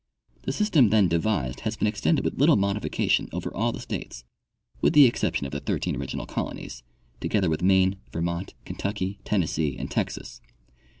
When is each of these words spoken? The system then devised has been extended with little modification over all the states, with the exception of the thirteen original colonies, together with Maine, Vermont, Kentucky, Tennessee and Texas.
The 0.41 0.51
system 0.51 0.89
then 0.89 1.07
devised 1.09 1.59
has 1.59 1.77
been 1.77 1.87
extended 1.87 2.25
with 2.25 2.39
little 2.39 2.55
modification 2.55 3.29
over 3.31 3.55
all 3.55 3.71
the 3.71 3.79
states, 3.79 4.23
with 4.81 4.93
the 4.93 5.05
exception 5.05 5.45
of 5.45 5.51
the 5.51 5.59
thirteen 5.59 5.95
original 5.95 6.25
colonies, 6.25 6.81
together 7.19 7.51
with 7.51 7.61
Maine, 7.61 7.97
Vermont, 8.11 8.55
Kentucky, 8.65 9.19
Tennessee 9.25 9.77
and 9.77 9.91
Texas. 9.91 10.41